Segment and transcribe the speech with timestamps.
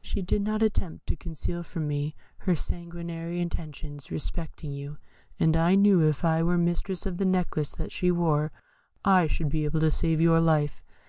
[0.00, 4.98] She did not attempt to conceal from me her sanguinary intentions respecting you;
[5.40, 8.52] and I knew if I were mistress of the necklace that she wore,
[9.04, 10.80] I should be able to save your life.